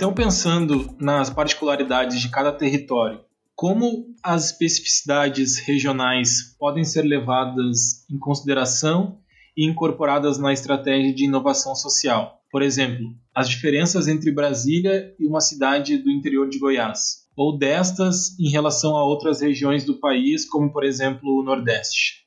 [0.00, 3.20] Então, pensando nas particularidades de cada território,
[3.54, 9.18] como as especificidades regionais podem ser levadas em consideração
[9.54, 12.40] e incorporadas na estratégia de inovação social?
[12.50, 18.38] Por exemplo, as diferenças entre Brasília e uma cidade do interior de Goiás, ou destas
[18.40, 22.19] em relação a outras regiões do país, como por exemplo o Nordeste.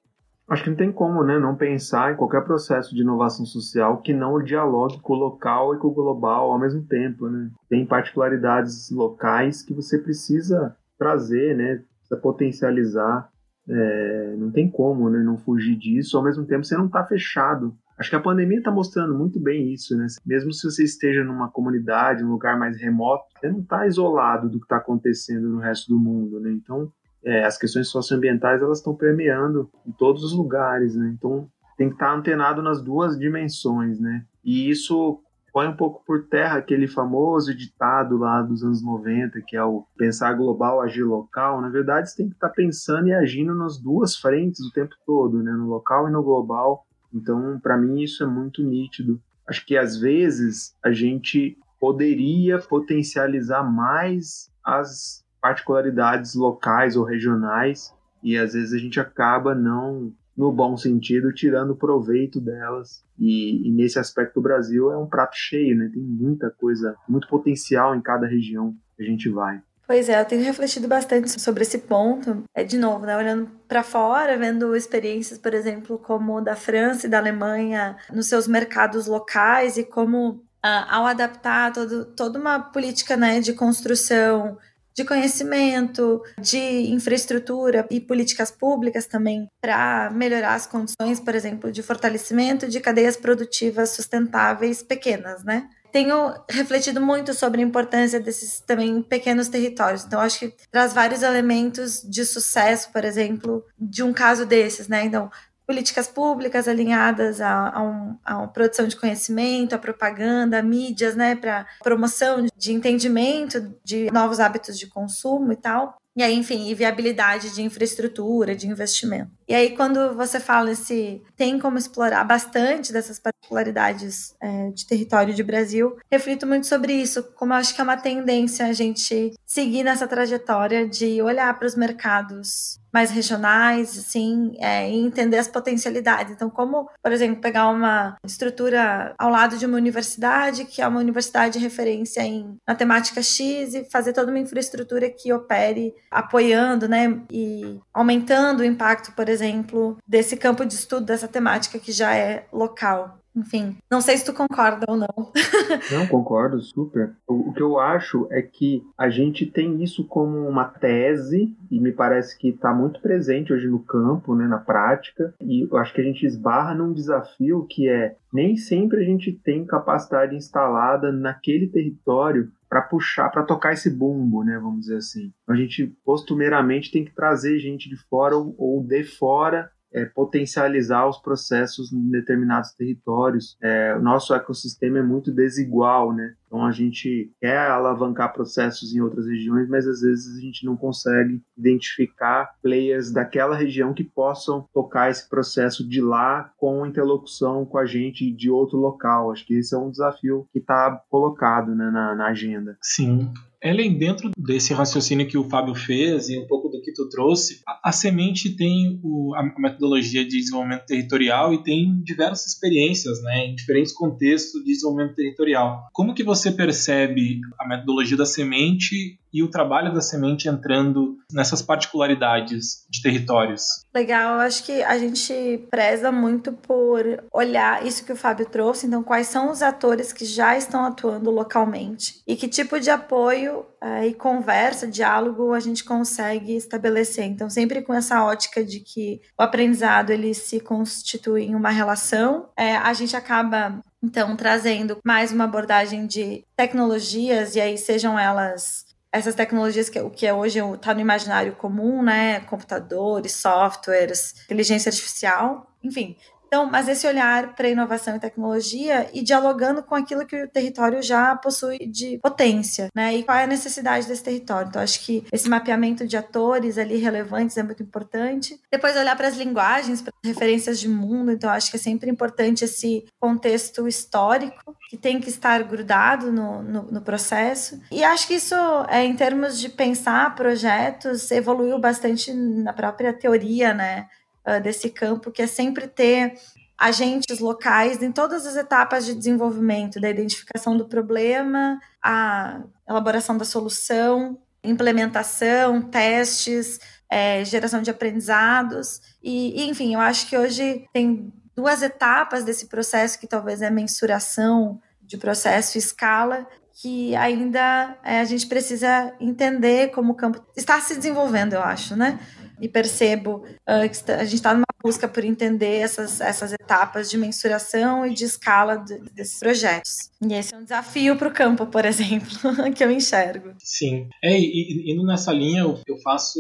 [0.54, 4.14] Acho que não tem como, né, não pensar em qualquer processo de inovação social que
[4.14, 7.50] não dialogue com o local e com o global ao mesmo tempo, né?
[7.68, 13.28] Tem particularidades locais que você precisa trazer, né, precisa potencializar.
[13.68, 16.16] É, não tem como, né, não fugir disso.
[16.16, 17.76] Ao mesmo tempo, você não está fechado.
[17.98, 20.06] Acho que a pandemia está mostrando muito bem isso, né?
[20.24, 24.60] Mesmo se você esteja numa comunidade, um lugar mais remoto, você não está isolado do
[24.60, 26.52] que está acontecendo no resto do mundo, né?
[26.52, 26.92] Então,
[27.24, 31.14] é, as questões socioambientais elas estão permeando em todos os lugares, né?
[31.18, 34.26] Então tem que estar antenado nas duas dimensões, né?
[34.44, 35.20] E isso
[35.52, 39.86] põe um pouco por terra aquele famoso ditado lá dos anos 90, que é o
[39.96, 41.62] pensar global, agir local.
[41.62, 45.42] Na verdade, você tem que estar pensando e agindo nas duas frentes o tempo todo,
[45.44, 45.52] né?
[45.52, 46.86] No local e no global.
[47.14, 49.22] Então, para mim, isso é muito nítido.
[49.48, 58.38] Acho que às vezes a gente poderia potencializar mais as particularidades locais ou regionais e
[58.38, 63.04] às vezes a gente acaba não no bom sentido tirando proveito delas.
[63.20, 65.92] E, e, nesse aspecto o Brasil é um prato cheio né?
[65.94, 69.62] Tem muita coisa muito potencial em cada região que a gente vai.
[69.86, 72.44] Pois é, eu tenho refletido bastante sobre esse ponto.
[72.56, 77.10] É de novo, né, olhando para fora, vendo experiências, por exemplo, como da França e
[77.10, 83.18] da Alemanha nos seus mercados locais e como ah, ao adaptar todo, toda uma política
[83.18, 84.58] né, de construção
[84.94, 91.82] de conhecimento, de infraestrutura e políticas públicas também para melhorar as condições, por exemplo, de
[91.82, 95.68] fortalecimento de cadeias produtivas sustentáveis pequenas, né?
[95.92, 100.04] Tenho refletido muito sobre a importância desses também pequenos territórios.
[100.04, 105.06] Então, acho que traz vários elementos de sucesso, por exemplo, de um caso desses, né?
[105.06, 105.30] Então,
[105.66, 111.36] políticas públicas alinhadas a, a, um, a produção de conhecimento, a propaganda, a mídias, né,
[111.36, 115.98] para promoção de entendimento de novos hábitos de consumo e tal.
[116.16, 119.32] E aí, enfim, e viabilidade de infraestrutura, de investimento.
[119.48, 125.34] E aí, quando você fala se tem como explorar bastante dessas particularidades é, de território
[125.34, 129.34] de Brasil, reflito muito sobre isso, como eu acho que é uma tendência a gente
[129.44, 135.48] seguir nessa trajetória de olhar para os mercados mais regionais, assim, é, e entender as
[135.48, 136.34] potencialidades.
[136.34, 141.00] Então, como, por exemplo, pegar uma estrutura ao lado de uma universidade, que é uma
[141.00, 146.88] universidade de referência em na temática X, e fazer toda uma infraestrutura que opere apoiando,
[146.88, 152.16] né, e aumentando o impacto, por exemplo, desse campo de estudo, dessa temática que já
[152.16, 153.23] é local.
[153.36, 155.32] Enfim, não sei se tu concorda ou não.
[155.92, 157.16] não, concordo, super.
[157.28, 161.80] O, o, que eu acho é que a gente tem isso como uma tese, e
[161.80, 165.94] me parece que está muito presente hoje no campo, né, na prática, e eu acho
[165.94, 171.12] que a gente esbarra num desafio que é nem sempre a gente tem capacidade instalada
[171.12, 175.32] naquele território para puxar, para tocar esse bumbo, né, vamos dizer assim.
[175.48, 181.08] A gente costumeiramente tem que trazer gente de fora ou, ou de fora é, potencializar
[181.08, 183.58] os processos em determinados territórios.
[183.62, 186.34] É, o nosso ecossistema é muito desigual, né?
[186.54, 190.78] Então a gente quer alavancar processos em outras regiões, mas às vezes a gente não
[190.78, 197.80] consegue identificar players daquela região que possam tocar esse processo de lá com interlocução com
[197.80, 199.32] a gente de outro local.
[199.32, 202.78] Acho que esse é um desafio que está colocado né, na, na agenda.
[202.84, 203.32] Sim.
[203.64, 207.62] Ellen, dentro desse raciocínio que o Fábio fez e um pouco do que tu trouxe,
[207.66, 213.46] a, a Semente tem o, a metodologia de desenvolvimento territorial e tem diversas experiências, né,
[213.46, 215.88] em diferentes contextos de desenvolvimento territorial.
[215.94, 221.62] Como que você percebe a metodologia da Semente e o trabalho da semente entrando nessas
[221.62, 223.64] particularidades de territórios?
[223.94, 227.04] Legal, acho que a gente preza muito por
[227.34, 231.32] olhar isso que o Fábio trouxe, então quais são os atores que já estão atuando
[231.32, 237.26] localmente e que tipo de apoio é, e conversa, diálogo a gente consegue estabelecer.
[237.26, 242.50] Então sempre com essa ótica de que o aprendizado ele se constitui em uma relação,
[242.56, 248.86] é, a gente acaba então trazendo mais uma abordagem de tecnologias e aí sejam elas
[249.14, 254.90] essas tecnologias que o que é hoje está no imaginário comum, né, computadores, softwares, inteligência
[254.90, 256.18] artificial, enfim,
[256.54, 261.02] então, mas esse olhar para inovação e tecnologia e dialogando com aquilo que o território
[261.02, 263.16] já possui de potência, né?
[263.16, 264.70] E qual é a necessidade desse território.
[264.70, 268.60] Então, acho que esse mapeamento de atores ali relevantes é muito importante.
[268.72, 271.32] Depois, olhar para as linguagens, para as referências de mundo.
[271.32, 276.62] Então, acho que é sempre importante esse contexto histórico que tem que estar grudado no,
[276.62, 277.82] no, no processo.
[277.92, 278.54] E acho que isso,
[278.90, 284.06] é, em termos de pensar projetos, evoluiu bastante na própria teoria, né?
[284.48, 286.36] Uh, desse campo, que é sempre ter
[286.78, 293.46] agentes locais em todas as etapas de desenvolvimento, da identificação do problema, a elaboração da
[293.46, 296.80] solução, implementação, testes,
[297.10, 299.02] é, geração de aprendizados.
[299.22, 303.70] E, e, enfim, eu acho que hoje tem duas etapas desse processo, que talvez é
[303.70, 306.48] mensuração de processo e escala,
[306.82, 311.96] que ainda é, a gente precisa entender como o campo está se desenvolvendo, eu acho,
[311.96, 312.20] né?
[312.64, 317.18] E percebo uh, que a gente está numa busca por entender essas, essas etapas de
[317.18, 320.10] mensuração e de escala de, desses projetos.
[320.30, 322.30] E esse é um desafio para o campo, por exemplo,
[322.76, 323.54] que eu enxergo.
[323.60, 324.08] Sim.
[324.24, 326.40] É, e, indo nessa linha, eu, eu faço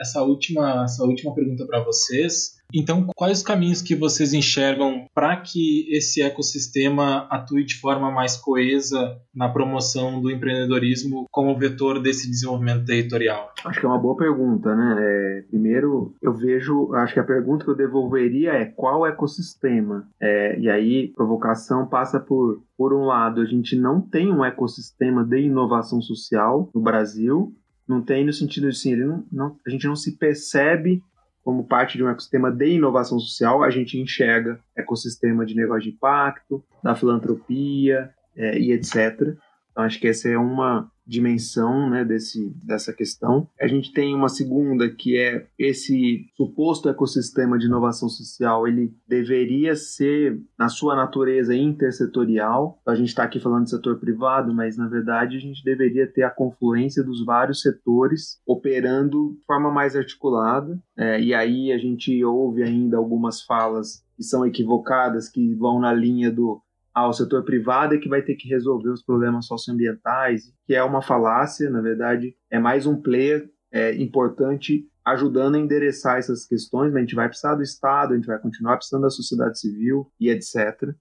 [0.00, 5.36] essa última, essa última pergunta para vocês então, quais os caminhos que vocês enxergam para
[5.36, 12.30] que esse ecossistema atue de forma mais coesa na promoção do empreendedorismo como vetor desse
[12.30, 13.52] desenvolvimento territorial?
[13.64, 14.96] Acho que é uma boa pergunta, né?
[14.98, 20.08] É, primeiro, eu vejo, acho que a pergunta que eu devolveria é qual ecossistema?
[20.20, 25.22] É, e aí, provocação passa por, por um lado, a gente não tem um ecossistema
[25.22, 27.54] de inovação social no Brasil,
[27.86, 31.02] não tem no sentido de assim, não, não, a gente não se percebe
[31.44, 35.90] como parte de um ecossistema de inovação social, a gente enxerga ecossistema de negócio de
[35.90, 39.36] impacto, da filantropia é, e etc.
[39.70, 43.48] Então, acho que essa é uma, dimensão né, desse, dessa questão.
[43.60, 49.74] A gente tem uma segunda que é esse suposto ecossistema de inovação social, ele deveria
[49.74, 52.80] ser, na sua natureza, intersetorial.
[52.86, 56.22] A gente está aqui falando de setor privado, mas na verdade a gente deveria ter
[56.22, 60.80] a confluência dos vários setores operando de forma mais articulada.
[60.96, 65.92] É, e aí a gente ouve ainda algumas falas que são equivocadas, que vão na
[65.92, 66.62] linha do
[66.94, 71.02] ao setor privado é que vai ter que resolver os problemas socioambientais, que é uma
[71.02, 77.00] falácia, na verdade, é mais um player é, importante ajudando a endereçar essas questões, a
[77.00, 80.94] gente vai precisar do Estado, a gente vai continuar precisando da sociedade civil e etc.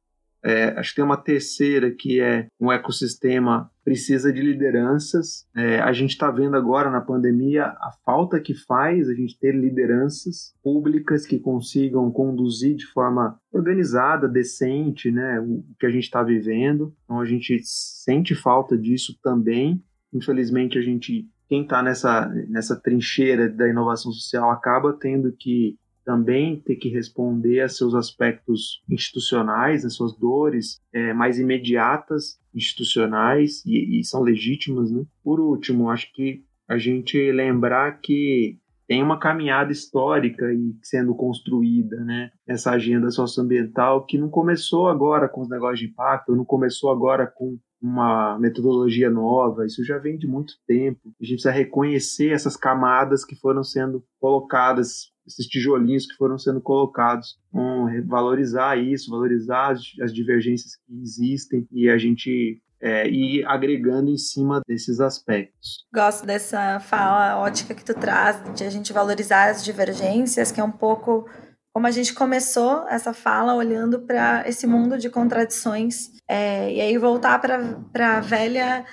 [0.44, 5.46] É, acho que tem uma terceira que é um ecossistema precisa de lideranças.
[5.56, 9.54] É, a gente está vendo agora na pandemia a falta que faz a gente ter
[9.54, 16.24] lideranças públicas que consigam conduzir de forma organizada, decente, né, o que a gente está
[16.24, 16.94] vivendo.
[17.04, 19.84] Então a gente sente falta disso também.
[20.14, 25.76] Infelizmente a gente quem está nessa, nessa trincheira da inovação social acaba tendo que
[26.10, 33.64] também ter que responder a seus aspectos institucionais, as suas dores é, mais imediatas, institucionais,
[33.64, 34.90] e, e são legítimas.
[34.90, 35.04] Né?
[35.24, 38.58] Por último, acho que a gente lembrar que
[38.88, 42.32] tem uma caminhada histórica e sendo construída, né?
[42.48, 47.28] Essa agenda socioambiental que não começou agora com os negócios de impacto, não começou agora
[47.28, 51.00] com uma metodologia nova, isso já vem de muito tempo.
[51.20, 56.60] A gente precisa reconhecer essas camadas que foram sendo colocadas esses tijolinhos que foram sendo
[56.60, 57.38] colocados.
[57.54, 64.10] Um, valorizar isso, valorizar as, as divergências que existem e a gente é, ir agregando
[64.10, 65.86] em cima desses aspectos.
[65.94, 70.64] Gosto dessa fala ótica que tu traz, de a gente valorizar as divergências, que é
[70.64, 71.30] um pouco
[71.74, 76.98] como a gente começou essa fala olhando para esse mundo de contradições, é, e aí
[76.98, 78.86] voltar para a velha,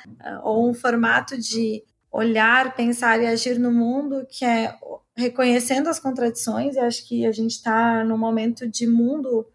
[0.42, 4.74] ou um formato de olhar, pensar e agir no mundo que é
[5.16, 9.46] reconhecendo as contradições, e acho que a gente está num momento de mundo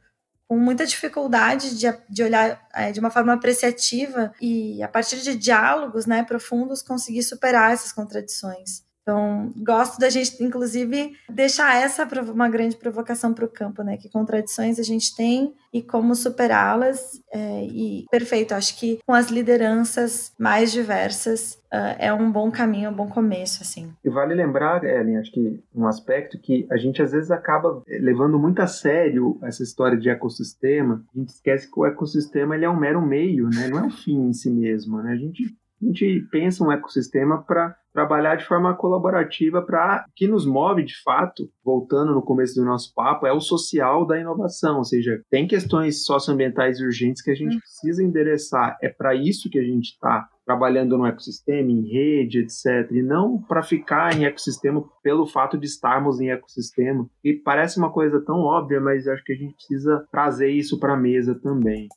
[0.47, 5.34] com muita dificuldade de, de olhar é, de uma forma apreciativa e, a partir de
[5.34, 8.84] diálogos né, profundos, conseguir superar essas contradições.
[9.12, 13.97] Então, gosto da gente, inclusive, deixar essa uma grande provocação para o campo, né?
[13.97, 17.22] Que contradições a gente tem e como superá-las.
[17.30, 22.89] É, e perfeito, acho que com as lideranças mais diversas uh, é um bom caminho,
[22.89, 23.91] um bom começo, assim.
[24.01, 28.39] E vale lembrar, Ellen, acho que um aspecto que a gente às vezes acaba levando
[28.39, 31.03] muito a sério essa história de ecossistema.
[31.14, 33.68] A gente esquece que o ecossistema ele é um mero meio, né?
[33.68, 35.12] Não é um fim em si mesmo, né?
[35.12, 40.45] A gente a gente pensa um ecossistema para trabalhar de forma colaborativa para que nos
[40.45, 44.84] move de fato, voltando no começo do nosso papo, é o social da inovação, ou
[44.84, 48.77] seja, tem questões socioambientais urgentes que a gente precisa endereçar.
[48.82, 52.89] É para isso que a gente está trabalhando no ecossistema, em rede, etc.
[52.91, 57.07] E não para ficar em ecossistema pelo fato de estarmos em ecossistema.
[57.23, 60.93] E parece uma coisa tão óbvia, mas acho que a gente precisa trazer isso para
[60.93, 61.88] a mesa também.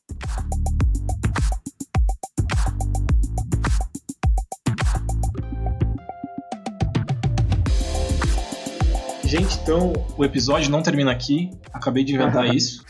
[9.35, 11.51] Gente, então o episódio não termina aqui.
[11.73, 12.85] Acabei de inventar isso.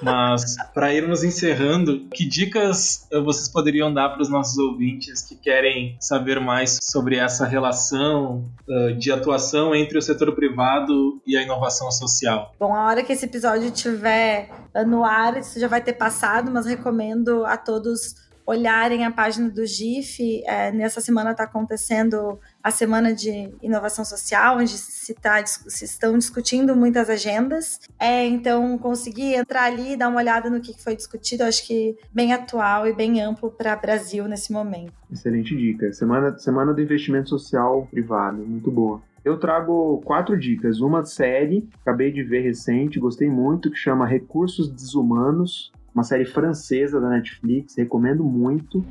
[0.00, 5.36] Mas para irmos encerrando, que dicas eh, vocês poderiam dar para os nossos ouvintes que
[5.36, 11.42] querem saber mais sobre essa relação uh, de atuação entre o setor privado e a
[11.42, 12.54] inovação social?
[12.58, 14.48] Bom, a hora que esse episódio estiver
[14.86, 18.14] no ar, isso já vai ter passado, mas recomendo a todos
[18.50, 20.42] olharem a página do GIF.
[20.44, 26.18] É, nessa semana está acontecendo a semana de inovação social, onde se, tá, se estão
[26.18, 27.80] discutindo muitas agendas.
[27.98, 31.96] É, então, conseguir entrar ali e dar uma olhada no que foi discutido, acho que
[32.12, 34.92] bem atual e bem amplo para o Brasil nesse momento.
[35.10, 35.92] Excelente dica.
[35.92, 39.00] Semana, semana do investimento social privado, muito boa.
[39.24, 40.80] Eu trago quatro dicas.
[40.80, 47.00] Uma série, acabei de ver recente, gostei muito, que chama Recursos Desumanos uma série francesa
[47.00, 48.84] da Netflix, recomendo muito.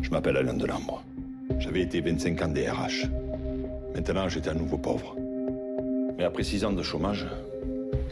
[0.00, 1.02] Je m'appelle Alain Delambre.
[1.58, 3.10] J'avais été 25 ans DRH.
[3.94, 5.16] Maintenant, j'étais à nouveau pauvre.
[6.16, 7.26] Mais après 6 ans de chômage,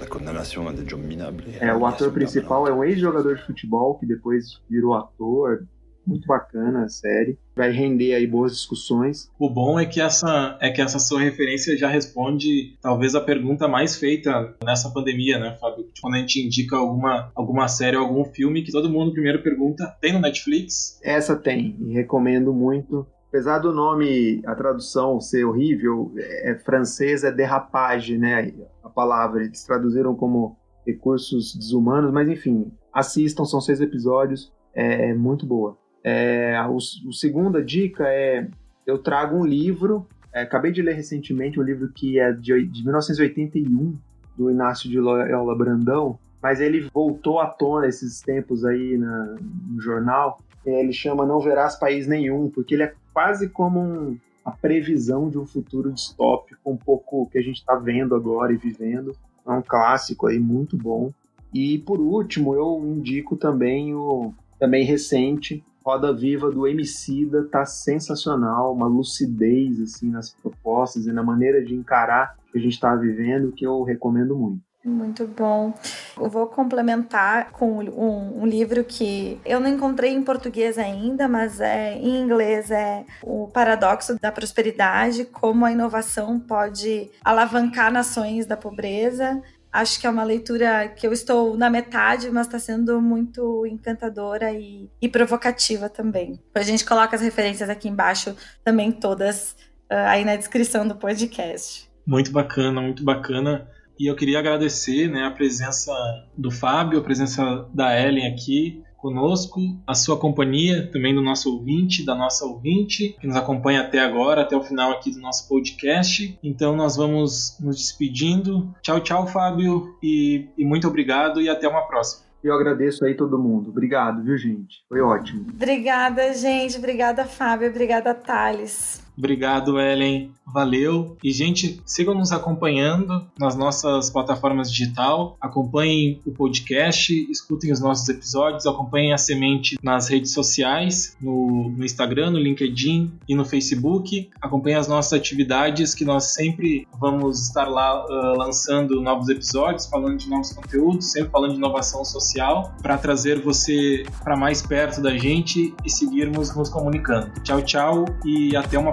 [0.00, 1.44] la condamnation à des jobs minables.
[1.60, 5.60] É, o ator principal é um ex-jogador de futebol que depois virou ator,
[6.06, 7.38] muito bacana a série.
[7.54, 9.30] Vai render aí boas discussões.
[9.38, 13.68] O bom é que essa é que essa sua referência já responde talvez a pergunta
[13.68, 15.86] mais feita nessa pandemia, né, Fábio?
[16.00, 19.86] Quando a gente indica alguma, alguma série ou algum filme que todo mundo primeiro pergunta,
[20.00, 20.98] tem no Netflix?
[21.02, 23.06] Essa tem, e recomendo muito.
[23.28, 28.52] Apesar do nome, a tradução ser horrível, é, é francês é derrapage, né?
[28.82, 35.46] A palavra eles traduziram como recursos desumanos, mas enfim, assistam, são seis episódios, é muito
[35.46, 35.78] boa.
[36.02, 36.68] É, a,
[37.12, 38.48] segunda dica é:
[38.86, 42.82] eu trago um livro, é, acabei de ler recentemente um livro que é de, de
[42.82, 43.98] 1981,
[44.36, 49.36] do Inácio de Loyola Brandão, mas ele voltou à tona esses tempos aí na,
[49.68, 50.38] no jornal.
[50.64, 55.38] Ele chama Não Verás País Nenhum, porque ele é quase como um, a previsão de
[55.38, 59.14] um futuro distópico, um pouco que a gente está vendo agora e vivendo.
[59.46, 61.12] É um clássico aí muito bom.
[61.52, 68.72] E por último, eu indico também o também recente Roda Viva do Emicida tá sensacional,
[68.72, 73.50] uma lucidez assim nas propostas e na maneira de encarar que a gente está vivendo
[73.50, 74.62] que eu recomendo muito.
[74.84, 75.74] Muito bom.
[76.16, 81.60] Eu vou complementar com um, um, livro que eu não encontrei em português ainda, mas
[81.60, 88.56] é em inglês é o Paradoxo da Prosperidade, como a inovação pode alavancar nações da
[88.56, 89.42] pobreza.
[89.72, 94.52] Acho que é uma leitura que eu estou na metade, mas está sendo muito encantadora
[94.52, 96.40] e, e provocativa também.
[96.54, 99.52] A gente coloca as referências aqui embaixo também todas
[99.90, 101.88] uh, aí na descrição do podcast.
[102.04, 103.68] Muito bacana, muito bacana.
[103.98, 105.92] E eu queria agradecer né, a presença
[106.36, 112.04] do Fábio, a presença da Ellen aqui conosco, a sua companhia, também do nosso ouvinte,
[112.04, 116.38] da nossa ouvinte, que nos acompanha até agora, até o final aqui do nosso podcast.
[116.42, 118.74] Então nós vamos nos despedindo.
[118.82, 122.30] Tchau, tchau, Fábio, e, e muito obrigado e até uma próxima.
[122.42, 123.68] Eu agradeço aí todo mundo.
[123.68, 124.82] Obrigado, viu, gente?
[124.88, 125.46] Foi ótimo.
[125.52, 126.78] Obrigada, gente.
[126.78, 127.68] Obrigada, Fábio.
[127.68, 129.02] Obrigada, Thales.
[129.16, 130.30] Obrigado, Ellen.
[130.52, 131.16] Valeu.
[131.22, 135.36] E, gente, sigam nos acompanhando nas nossas plataformas digital.
[135.40, 141.84] Acompanhem o podcast, escutem os nossos episódios, acompanhem a Semente nas redes sociais, no, no
[141.84, 144.28] Instagram, no LinkedIn e no Facebook.
[144.40, 150.16] Acompanhem as nossas atividades, que nós sempre vamos estar lá uh, lançando novos episódios, falando
[150.16, 155.16] de novos conteúdos, sempre falando de inovação social, para trazer você para mais perto da
[155.16, 157.30] gente e seguirmos nos comunicando.
[157.42, 158.92] Tchau, tchau e até uma